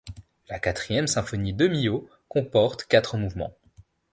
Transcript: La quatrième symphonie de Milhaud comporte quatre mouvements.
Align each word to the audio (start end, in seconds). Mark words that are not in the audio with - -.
La 0.49 0.57
quatrième 0.59 1.05
symphonie 1.05 1.53
de 1.53 1.67
Milhaud 1.67 2.09
comporte 2.27 2.85
quatre 2.85 3.17
mouvements. 3.17 3.55